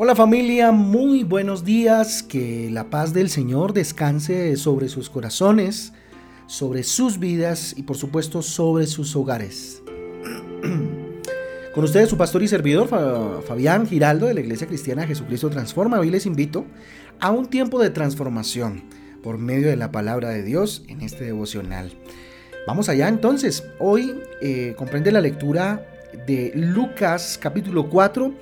[0.00, 5.92] Hola familia, muy buenos días, que la paz del Señor descanse sobre sus corazones,
[6.46, 9.82] sobre sus vidas y por supuesto sobre sus hogares.
[11.74, 12.86] Con ustedes su pastor y servidor
[13.44, 15.98] Fabián Giraldo de la Iglesia Cristiana Jesucristo Transforma.
[15.98, 16.64] Hoy les invito
[17.18, 18.84] a un tiempo de transformación
[19.20, 21.90] por medio de la palabra de Dios en este devocional.
[22.68, 23.64] Vamos allá entonces.
[23.80, 25.84] Hoy eh, comprende la lectura
[26.24, 28.32] de Lucas capítulo 4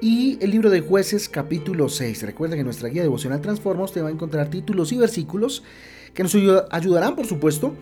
[0.00, 2.22] y el libro de jueces capítulo 6.
[2.22, 5.62] Recuerda que nuestra guía devocional Transforma usted va a encontrar títulos y versículos
[6.12, 6.34] que nos
[6.70, 7.74] ayudarán, por supuesto,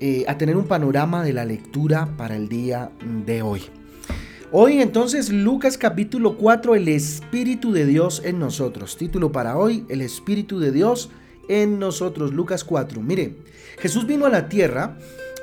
[0.00, 2.90] eh, a tener un panorama de la lectura para el día
[3.26, 3.62] de hoy.
[4.52, 8.96] Hoy entonces Lucas capítulo 4, el Espíritu de Dios en nosotros.
[8.96, 11.10] Título para hoy, el Espíritu de Dios
[11.48, 12.32] en nosotros.
[12.32, 13.00] Lucas 4.
[13.00, 13.36] Mire,
[13.78, 14.98] Jesús vino a la tierra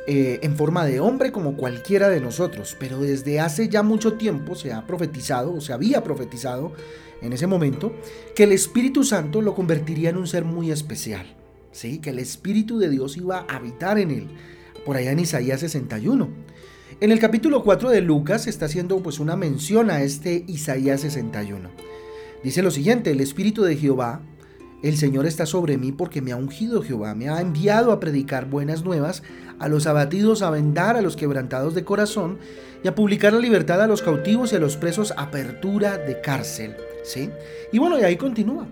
[0.08, 4.56] eh, en forma de hombre como cualquiera de nosotros, pero desde hace ya mucho tiempo
[4.56, 6.74] se ha profetizado, o se había profetizado
[7.22, 7.94] en ese momento,
[8.36, 11.36] que el Espíritu Santo lo convertiría en un ser muy especial,
[11.72, 12.00] ¿sí?
[12.00, 14.28] que el Espíritu de Dios iba a habitar en él,
[14.86, 16.30] por allá en Isaías 61.
[17.00, 21.70] En el capítulo 4 de Lucas está haciendo pues una mención a este Isaías 61.
[22.44, 24.22] Dice lo siguiente, el Espíritu de Jehová,
[24.82, 28.50] el Señor está sobre mí porque me ha ungido Jehová, me ha enviado a predicar
[28.50, 29.22] buenas nuevas,
[29.60, 32.40] a los abatidos a vendar, a los quebrantados de corazón,
[32.84, 36.76] y a publicar la libertad a los cautivos y a los presos, apertura de cárcel.
[37.04, 37.30] ¿sí?
[37.72, 38.68] Y bueno, y ahí continúa.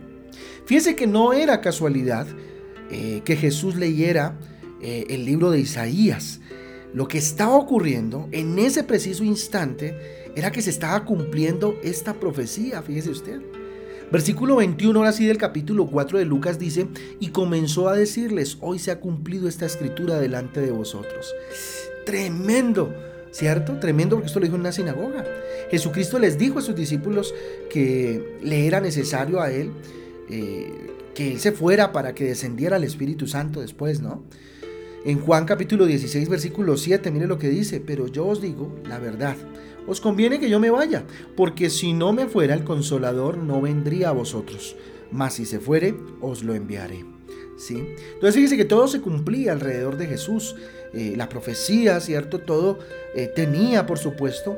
[0.66, 2.26] Fíjese que no era casualidad
[2.90, 4.36] eh, que Jesús leyera
[4.82, 6.40] eh, el libro de Isaías.
[6.92, 9.96] Lo que estaba ocurriendo en ese preciso instante
[10.36, 13.42] era que se estaba cumpliendo esta profecía, fíjese usted.
[14.12, 16.88] Versículo 21, ahora sí del capítulo 4 de Lucas dice,
[17.20, 21.34] y comenzó a decirles, hoy se ha cumplido esta escritura delante de vosotros.
[22.06, 22.94] Tremendo,
[23.32, 23.78] ¿cierto?
[23.80, 25.24] Tremendo porque esto lo dijo en una sinagoga.
[25.70, 27.36] Jesucristo les dijo a sus discípulos
[27.70, 29.72] que le era necesario a él
[30.30, 30.72] eh,
[31.14, 34.24] que él se fuera para que descendiera el Espíritu Santo después, ¿no?
[35.06, 39.00] En Juan capítulo 16, versículo 7, mire lo que dice, pero yo os digo la
[39.00, 39.36] verdad
[39.90, 41.04] os conviene que yo me vaya,
[41.36, 44.76] porque si no me fuera el consolador no vendría a vosotros,
[45.12, 47.06] mas si se fuere, os lo enviaré.
[47.58, 47.84] ¿Sí?
[48.14, 50.56] Entonces fíjese que todo se cumplía alrededor de Jesús.
[50.94, 52.40] Eh, la profecía, ¿cierto?
[52.40, 52.80] Todo
[53.14, 54.58] eh, tenía, por supuesto,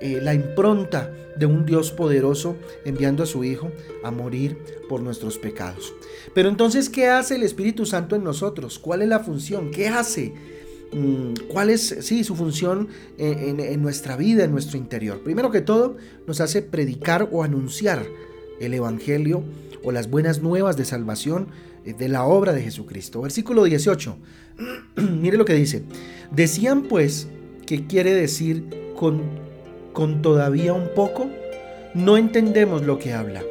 [0.00, 3.70] eh, la impronta de un Dios poderoso enviando a su Hijo
[4.02, 5.92] a morir por nuestros pecados.
[6.34, 8.78] Pero entonces, ¿qué hace el Espíritu Santo en nosotros?
[8.78, 9.70] ¿Cuál es la función?
[9.70, 10.32] ¿Qué hace?
[10.92, 12.88] Mm, cuál es sí, su función
[13.18, 15.20] en, nuestra vida, en nuestro interior.
[15.20, 18.06] Primero que todo, nos hace predicar o anunciar
[18.60, 19.42] el Evangelio
[19.82, 21.48] o las buenas nuevas de salvación
[21.84, 23.22] eh, de la obra de Jesucristo.
[23.22, 24.16] Versículo 18.
[24.96, 25.84] Mire lo que dice.
[26.30, 27.28] Decían pues,
[27.66, 28.64] ¿qué quiere decir
[28.96, 29.22] con,
[29.92, 31.28] con todavía un poco?
[31.94, 33.42] No entendemos lo que habla.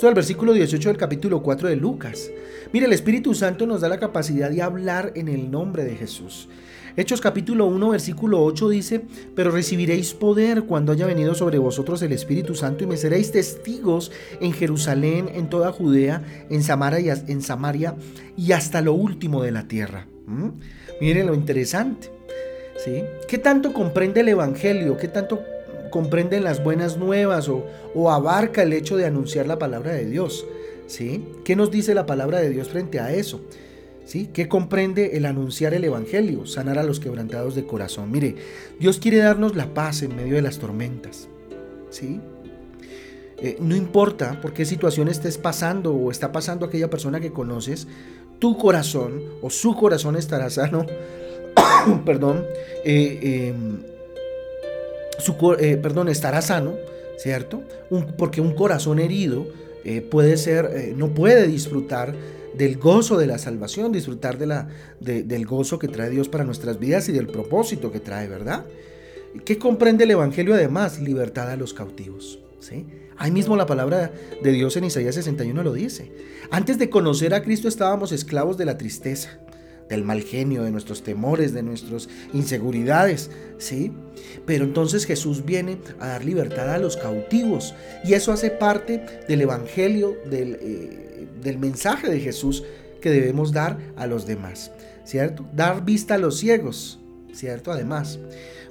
[0.00, 2.30] Esto es el versículo 18 del capítulo 4 de Lucas.
[2.72, 6.48] Mire, el Espíritu Santo nos da la capacidad de hablar en el nombre de Jesús.
[6.96, 9.02] Hechos capítulo 1 versículo 8 dice,
[9.36, 14.10] pero recibiréis poder cuando haya venido sobre vosotros el Espíritu Santo y me seréis testigos
[14.40, 17.94] en Jerusalén, en toda Judea, en Samaria y, en Samaria,
[18.38, 20.06] y hasta lo último de la tierra.
[20.24, 20.48] ¿Mm?
[21.02, 22.10] Miren lo interesante.
[22.82, 23.02] ¿sí?
[23.28, 24.96] ¿Qué tanto comprende el Evangelio?
[24.96, 25.42] ¿Qué tanto
[25.90, 30.46] comprenden las buenas nuevas o, o abarca el hecho de anunciar la palabra de Dios?
[30.86, 31.24] ¿Sí?
[31.44, 33.40] ¿Qué nos dice la palabra de Dios frente a eso?
[34.04, 34.28] ¿Sí?
[34.32, 36.46] ¿Qué comprende el anunciar el Evangelio?
[36.46, 38.10] Sanar a los quebrantados de corazón.
[38.10, 38.34] Mire,
[38.80, 41.28] Dios quiere darnos la paz en medio de las tormentas.
[41.90, 42.20] ¿Sí?
[43.38, 47.86] Eh, no importa por qué situación estés pasando o está pasando aquella persona que conoces,
[48.38, 50.86] tu corazón o su corazón estará sano.
[52.04, 52.44] perdón.
[52.84, 53.89] Eh, em,
[55.20, 56.74] su, eh, perdón, estará sano,
[57.18, 57.62] ¿cierto?
[58.16, 59.46] porque un corazón herido
[60.10, 62.14] puede ser, no puede disfrutar
[62.54, 64.68] del gozo de la salvación, disfrutar de la,
[65.00, 68.66] del gozo que trae Dios para nuestras vidas y del propósito que trae, ¿verdad?
[69.44, 71.00] ¿Qué comprende el Evangelio además?
[71.00, 72.40] Libertad a los cautivos.
[72.58, 72.86] ¿sí?
[73.16, 74.12] Ahí mismo la palabra
[74.42, 76.12] de Dios en Isaías 61 lo dice.
[76.50, 79.38] Antes de conocer a Cristo estábamos esclavos de la tristeza,
[79.90, 83.92] del mal genio, de nuestros temores, de nuestras inseguridades, ¿sí?
[84.46, 89.42] Pero entonces Jesús viene a dar libertad a los cautivos y eso hace parte del
[89.42, 90.58] Evangelio, del...
[90.62, 91.06] Eh,
[91.42, 92.64] del mensaje de Jesús
[93.00, 94.72] que debemos dar a los demás,
[95.04, 95.44] ¿cierto?
[95.54, 96.98] Dar vista a los ciegos,
[97.32, 97.72] ¿cierto?
[97.72, 98.18] Además,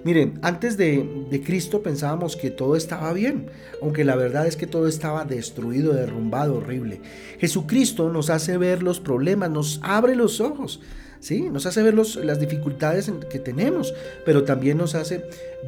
[0.04, 3.48] miren, antes de, de, Cristo pensábamos que todo estaba bien,
[3.82, 7.02] aunque la verdad es que todo estaba destruido, derrumbado, horrible.
[7.40, 10.80] Jesucristo nos hace ver los problemas, nos abre los ojos,
[11.20, 11.42] ¿sí?
[11.42, 13.94] Nos hace ver las dificultades que tenemos,
[14.26, 15.24] pero también nos hace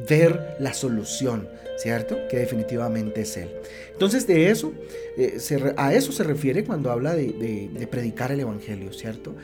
[0.08, 2.16] ver la solución, ¿cierto?
[2.30, 3.50] Que definitivamente es Él.
[3.92, 4.72] Entonces, de eso,
[5.16, 5.38] eh,
[5.76, 9.34] a eso se refiere cuando habla de, predicar el Evangelio, ¿cierto?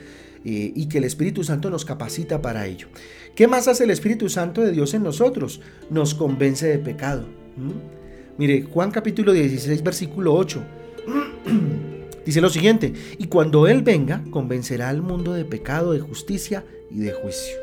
[0.45, 2.87] Eh, y que el Espíritu Santo nos capacita para ello.
[3.35, 5.61] ¿Qué más hace el Espíritu Santo de Dios en nosotros?
[5.89, 7.25] Nos convence de pecado.
[8.37, 10.61] Mire, Juan capítulo 16, versículo 8.
[12.29, 16.99] Dice lo siguiente, y cuando Él venga, convencerá al mundo de pecado, de justicia y
[16.99, 17.57] de juicio.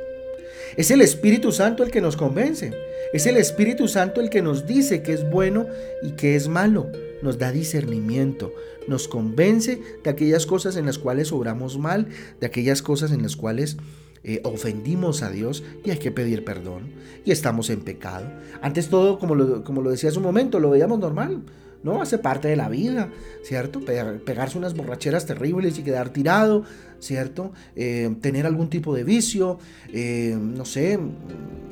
[0.76, 2.72] Es el Espíritu Santo el que nos convence.
[3.12, 5.66] Es el Espíritu Santo el que nos dice que es bueno
[6.02, 6.88] y que es malo.
[7.22, 8.52] Nos da discernimiento.
[8.88, 12.08] Nos convence de aquellas cosas en las cuales obramos mal,
[12.40, 13.76] de aquellas cosas en las cuales
[14.24, 16.90] eh, ofendimos a Dios y hay que pedir perdón.
[17.24, 18.26] Y estamos en pecado.
[18.62, 21.44] Antes todo, como lo, como lo decía hace un momento, lo veíamos normal.
[21.86, 22.02] ¿No?
[22.02, 23.08] Hace parte de la vida,
[23.44, 23.80] ¿cierto?
[23.80, 26.64] Pegarse unas borracheras terribles y quedar tirado,
[26.98, 27.52] ¿cierto?
[27.76, 29.58] Eh, tener algún tipo de vicio,
[29.92, 30.98] eh, no sé,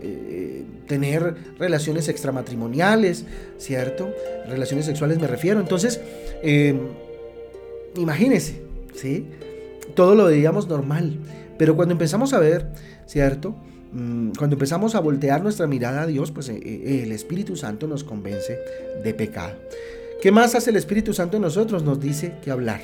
[0.02, 3.25] eh, tener relaciones extramatrimoniales,
[3.58, 4.08] ¿cierto?
[4.49, 5.61] Relaciones sexuales me refiero.
[5.61, 6.00] Entonces,
[7.96, 8.62] imagínese,
[8.94, 9.26] ¿sí?
[9.94, 11.19] Todo lo veíamos normal,
[11.58, 12.69] pero cuando empezamos a ver,
[13.06, 13.56] ¿cierto?
[13.93, 18.58] Mm, cuando empezamos a voltear nuestra mirada a Dios, pues el Espíritu Santo nos convence
[19.02, 19.55] de pecado.
[20.22, 21.82] ¿Qué más hace el Espíritu Santo en nosotros?
[21.82, 22.81] Nos dice que hablar.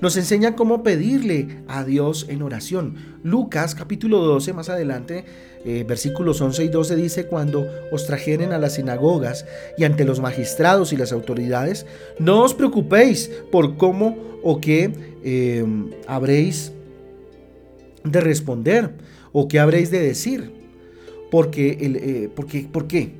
[0.00, 2.96] Nos enseña cómo pedirle a Dios en oración.
[3.22, 5.24] Lucas capítulo 12, más adelante,
[5.64, 9.46] eh, versículos 11 y 12 dice, cuando os trajeren a las sinagogas
[9.78, 11.86] y ante los magistrados y las autoridades,
[12.18, 15.64] no os preocupéis por cómo o qué eh,
[16.06, 16.72] habréis
[18.02, 18.90] de responder
[19.32, 20.52] o qué habréis de decir.
[21.30, 23.12] Porque, el, eh, porque, ¿Por qué?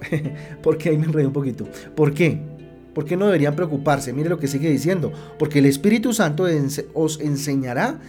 [0.62, 1.66] porque ahí me enredé un poquito.
[1.94, 2.49] ¿Por qué?
[2.94, 4.12] ¿Por qué no deberían preocuparse?
[4.12, 5.12] Mire lo que sigue diciendo.
[5.38, 6.46] Porque el Espíritu Santo
[6.94, 8.00] os enseñará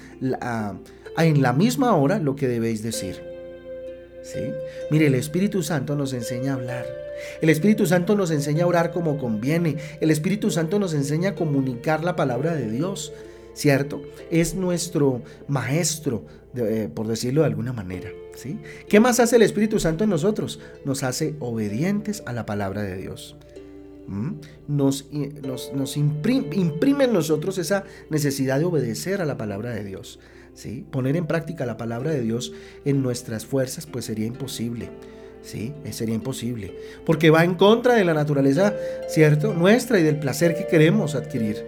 [1.17, 3.21] en la misma hora lo que debéis decir.
[4.23, 4.39] ¿Sí?
[4.89, 6.85] Mire, el Espíritu Santo nos enseña a hablar.
[7.41, 9.77] El Espíritu Santo nos enseña a orar como conviene.
[9.99, 13.13] El Espíritu Santo nos enseña a comunicar la palabra de Dios.
[13.53, 14.01] ¿Cierto?
[14.29, 16.25] Es nuestro maestro,
[16.55, 18.09] eh, por decirlo de alguna manera.
[18.35, 18.59] ¿sí?
[18.87, 20.59] ¿Qué más hace el Espíritu Santo en nosotros?
[20.85, 23.35] Nos hace obedientes a la palabra de Dios
[24.67, 25.09] nos,
[25.73, 30.19] nos, imprime, en nosotros esa necesidad de obedecer a la palabra de Dios.
[30.53, 30.85] ¿sí?
[30.91, 32.53] Poner en práctica la palabra de Dios
[32.85, 34.89] en nuestras fuerzas pues sería imposible.
[35.41, 35.73] ¿sí?
[35.83, 36.75] Eh, sería imposible.
[37.05, 38.73] Porque va en contra de la naturaleza,
[39.07, 39.53] ¿cierto?
[39.53, 41.65] Nuestra y del placer que queremos adquirir.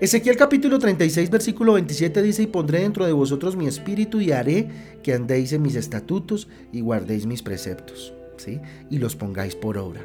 [0.00, 4.68] Ezequiel capítulo 36, versículo 27 dice, y pondré dentro de vosotros mi espíritu y haré
[5.00, 8.60] que andéis en mis estatutos y guardéis mis preceptos, ¿sí?
[8.90, 10.00] Y los pongáis por obra.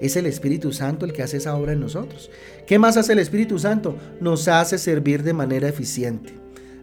[0.00, 2.30] Es el Espíritu Santo el que hace esa obra en nosotros.
[2.66, 3.96] ¿Qué más hace el Espíritu Santo?
[4.20, 6.34] Nos hace servir de manera eficiente.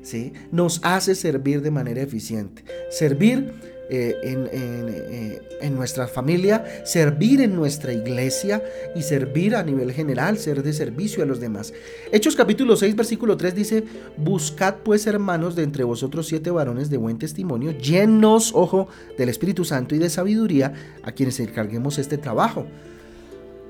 [0.02, 0.34] ¿sí?
[0.52, 2.64] Nos hace servir de manera eficiente.
[2.90, 3.54] Servir
[3.90, 8.62] eh, eh, en, nuestra familia, servir en nuestra iglesia
[8.96, 11.74] y servir a nivel general, ser de servicio a los demás.
[12.12, 13.84] Hechos capítulo 6, versículo 3 dice,
[14.18, 19.64] buscad pues hermanos de entre vosotros siete varones de buen testimonio, llenos, ojo, del Espíritu
[19.64, 20.74] Santo y de sabiduría,
[21.04, 22.66] a quienes encarguemos este trabajo.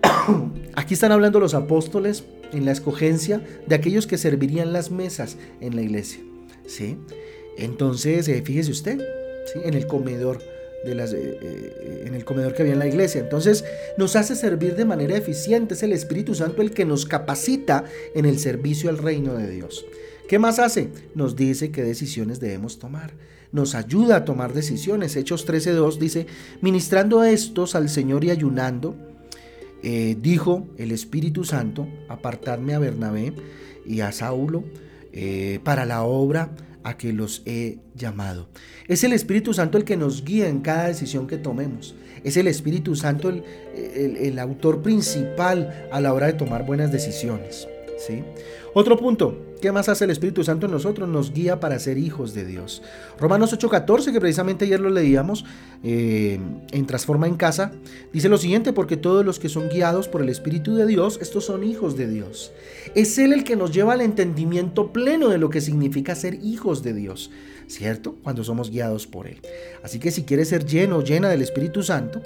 [0.75, 5.75] Aquí están hablando los apóstoles en la escogencia de aquellos que servirían las mesas en
[5.75, 6.21] la iglesia.
[6.65, 6.97] ¿sí?
[7.57, 8.99] Entonces, eh, fíjese usted,
[9.55, 10.39] en el comedor.
[10.85, 13.19] De las, eh, eh, en el comedor que había en la iglesia.
[13.19, 13.65] Entonces
[13.97, 15.73] nos hace servir de manera eficiente.
[15.73, 19.85] Es el Espíritu Santo el que nos capacita en el servicio al reino de Dios.
[20.29, 20.89] ¿Qué más hace?
[21.15, 23.13] Nos dice qué decisiones debemos tomar.
[23.51, 25.15] Nos ayuda a tomar decisiones.
[25.15, 26.27] Hechos 13.2 dice,
[26.61, 28.95] ministrando estos al Señor y ayunando,
[29.83, 33.33] eh, dijo el Espíritu Santo, apartarme a Bernabé
[33.85, 34.63] y a Saulo
[35.63, 36.51] para la obra
[36.87, 38.47] a que los he llamado.
[38.87, 41.95] Es el Espíritu Santo el que nos guía en cada decisión que tomemos.
[42.23, 43.43] Es el Espíritu Santo el,
[43.75, 47.67] el autor principal a la hora de tomar buenas decisiones.
[47.97, 48.23] ¿Sí?
[48.73, 51.09] Otro punto, ¿qué más hace el Espíritu Santo en nosotros?
[51.09, 52.81] Nos guía para ser hijos de Dios.
[53.19, 55.45] Romanos 8:14, que precisamente ayer lo leíamos
[55.83, 56.39] eh,
[56.71, 57.71] en Transforma en Casa,
[58.13, 61.45] dice lo siguiente, porque todos los que son guiados por el Espíritu de Dios, estos
[61.45, 62.51] son hijos de Dios.
[62.93, 66.83] Es Él el que nos lleva al entendimiento pleno de lo que significa ser hijos
[66.83, 67.31] de Dios,
[67.67, 68.15] ¿cierto?
[68.23, 69.41] Cuando somos guiados por Él.
[69.83, 72.21] Así que si quieres ser lleno llena del Espíritu Santo,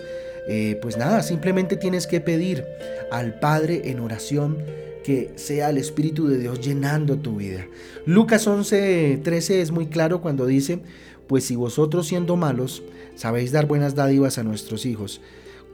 [0.47, 2.65] eh, pues nada, simplemente tienes que pedir
[3.11, 4.57] al Padre en oración
[5.03, 7.67] que sea el Espíritu de Dios llenando tu vida.
[8.05, 10.81] Lucas 11:13 es muy claro cuando dice,
[11.27, 12.83] pues si vosotros siendo malos
[13.15, 15.21] sabéis dar buenas dádivas a nuestros hijos,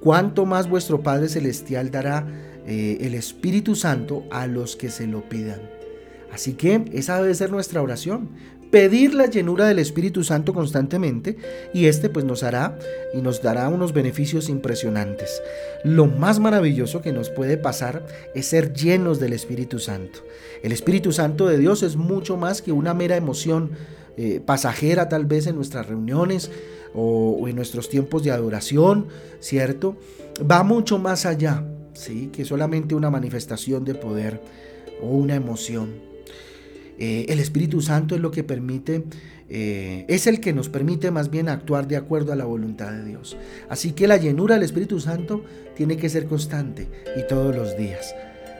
[0.01, 2.27] ¿cuánto más vuestro Padre Celestial dará
[2.65, 5.61] eh, el Espíritu Santo a los que se lo pidan?
[6.31, 8.29] Así que esa debe ser nuestra oración,
[8.71, 11.37] pedir la llenura del Espíritu Santo constantemente
[11.73, 12.77] y este pues nos hará
[13.13, 15.41] y nos dará unos beneficios impresionantes.
[15.83, 18.05] Lo más maravilloso que nos puede pasar
[18.35, 20.19] es ser llenos del Espíritu Santo.
[20.63, 23.71] El Espíritu Santo de Dios es mucho más que una mera emoción
[24.17, 26.49] eh, pasajera tal vez en nuestras reuniones
[26.93, 29.07] o, o en nuestros tiempos de adoración,
[29.39, 29.95] ¿cierto?
[30.49, 32.29] Va mucho más allá, ¿sí?
[32.33, 34.41] Que solamente una manifestación de poder
[35.01, 36.06] o una emoción.
[36.97, 39.03] Eh, el Espíritu Santo es lo que permite,
[39.49, 43.03] eh, es el que nos permite más bien actuar de acuerdo a la voluntad de
[43.03, 43.37] Dios.
[43.69, 45.43] Así que la llenura del Espíritu Santo
[45.75, 48.15] tiene que ser constante y todos los días.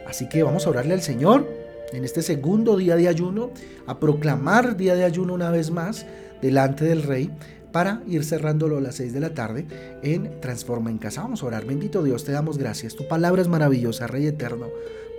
[0.07, 1.47] Así que vamos a orarle al Señor
[1.91, 3.51] en este segundo día de ayuno,
[3.85, 6.05] a proclamar día de ayuno una vez más
[6.41, 7.31] delante del Rey
[7.71, 9.65] para ir cerrándolo a las 6 de la tarde
[10.03, 11.21] en Transforma en Casa.
[11.21, 11.65] Vamos a orar.
[11.65, 12.95] Bendito Dios, te damos gracias.
[12.95, 14.67] Tu palabra es maravillosa, Rey eterno,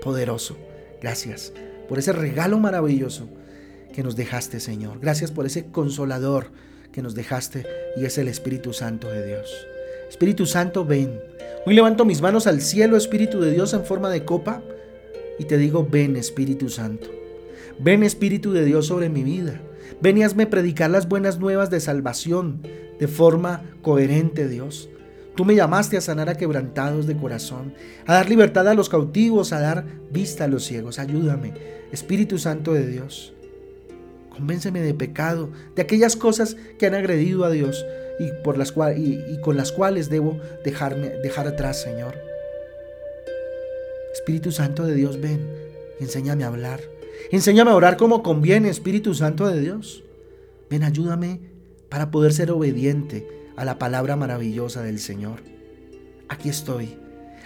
[0.02, 0.56] poderoso.
[1.00, 1.52] Gracias
[1.88, 3.28] por ese regalo maravilloso
[3.92, 5.00] que nos dejaste, Señor.
[5.00, 6.50] Gracias por ese consolador
[6.92, 7.66] que nos dejaste
[7.96, 9.50] y es el Espíritu Santo de Dios.
[10.08, 11.20] Espíritu Santo, ven.
[11.66, 14.62] Hoy levanto mis manos al cielo, Espíritu de Dios, en forma de copa,
[15.38, 17.08] y te digo, ven, Espíritu Santo.
[17.78, 19.60] Ven, Espíritu de Dios, sobre mi vida.
[20.00, 22.62] Ven y hazme predicar las buenas nuevas de salvación
[22.98, 24.88] de forma coherente, Dios.
[25.38, 27.72] Tú me llamaste a sanar a quebrantados de corazón,
[28.06, 30.98] a dar libertad a los cautivos, a dar vista a los ciegos.
[30.98, 31.54] Ayúdame,
[31.92, 33.34] Espíritu Santo de Dios.
[34.30, 37.86] Convénceme de pecado, de aquellas cosas que han agredido a Dios
[38.18, 42.16] y, por las y, con las cuales debo dejarme, dejar atrás, Señor.
[44.12, 45.38] Espíritu Santo de Dios, ven
[46.00, 46.80] y enséñame a hablar.
[47.30, 50.02] Enséñame a orar como conviene, Espíritu Santo de Dios.
[50.68, 51.38] Ven, ayúdame
[51.88, 55.40] para poder ser obediente a la palabra maravillosa del Señor.
[56.28, 56.96] Aquí estoy.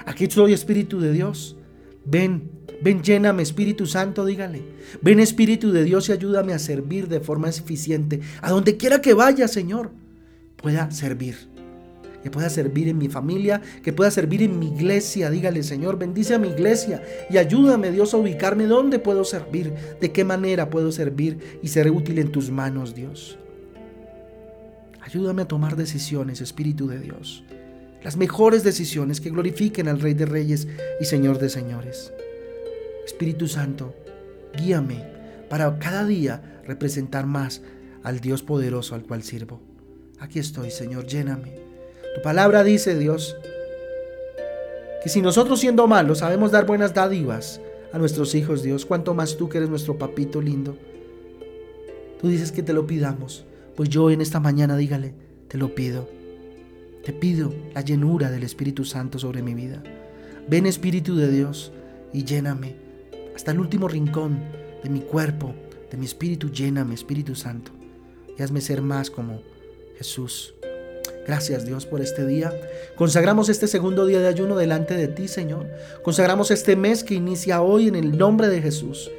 [0.04, 1.56] Aquí estoy, Espíritu de Dios.
[2.04, 2.50] Ven,
[2.82, 4.62] ven, lléname, Espíritu Santo, dígale.
[5.00, 8.20] Ven, Espíritu de Dios, y ayúdame a servir de forma eficiente.
[8.42, 9.90] A donde quiera que vaya, Señor,
[10.56, 11.48] pueda servir.
[12.22, 15.30] Que pueda servir en mi familia, que pueda servir en mi iglesia.
[15.30, 20.12] Dígale, Señor, bendice a mi iglesia y ayúdame, Dios, a ubicarme dónde puedo servir, de
[20.12, 23.38] qué manera puedo servir y ser útil en tus manos, Dios.
[25.02, 27.42] Ayúdame a tomar decisiones, Espíritu de Dios.
[28.04, 30.68] Las mejores decisiones que glorifiquen al Rey de Reyes
[31.00, 32.12] y Señor de Señores.
[33.04, 33.94] Espíritu Santo,
[34.56, 35.04] guíame
[35.50, 37.62] para cada día representar más
[38.04, 39.60] al Dios poderoso al cual sirvo.
[40.20, 41.56] Aquí estoy, Señor, lléname.
[42.14, 43.36] Tu palabra dice, Dios,
[45.02, 47.60] que si nosotros siendo malos sabemos dar buenas dádivas
[47.92, 50.76] a nuestros hijos, Dios, cuanto más tú que eres nuestro papito lindo.
[52.20, 53.44] Tú dices que te lo pidamos.
[53.76, 55.14] Pues yo en esta mañana dígale,
[55.48, 56.08] te lo pido.
[57.04, 59.82] Te pido la llenura del Espíritu Santo sobre mi vida.
[60.48, 61.72] Ven Espíritu de Dios
[62.12, 62.76] y lléname
[63.34, 64.40] hasta el último rincón
[64.82, 65.54] de mi cuerpo,
[65.90, 67.72] de mi espíritu, lléname Espíritu Santo
[68.36, 69.42] y hazme ser más como
[69.96, 70.54] Jesús.
[71.26, 72.52] Gracias Dios por este día.
[72.96, 75.68] Consagramos este segundo día de ayuno delante de ti, Señor.
[76.02, 79.10] Consagramos este mes que inicia hoy en el nombre de Jesús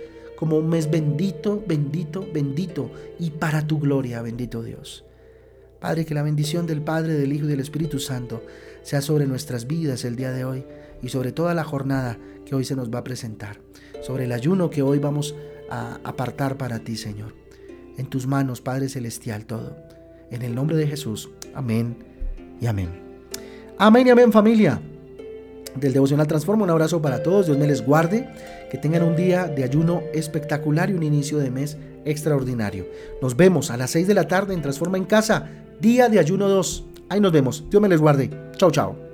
[0.43, 5.05] como un mes bendito, bendito, bendito y para tu gloria, bendito Dios.
[5.79, 8.43] Padre, que la bendición del Padre, del Hijo y del Espíritu Santo
[8.81, 10.65] sea sobre nuestras vidas el día de hoy
[11.01, 13.61] y sobre toda la jornada que hoy se nos va a presentar,
[14.01, 15.33] sobre el ayuno que hoy vamos
[15.69, 17.33] a apartar para ti, Señor.
[17.97, 19.77] En tus manos, Padre Celestial, todo.
[20.29, 21.29] En el nombre de Jesús.
[21.55, 21.95] Amén
[22.59, 22.89] y amén.
[23.77, 24.81] Amén y amén familia
[25.75, 26.63] del Devocional Transforma.
[26.63, 28.27] Un abrazo para todos, Dios me les guarde,
[28.69, 32.87] que tengan un día de ayuno espectacular y un inicio de mes extraordinario.
[33.21, 35.49] Nos vemos a las 6 de la tarde en Transforma en Casa,
[35.79, 36.85] día de ayuno 2.
[37.09, 38.29] Ahí nos vemos, Dios me les guarde.
[38.57, 39.12] Chao, chao.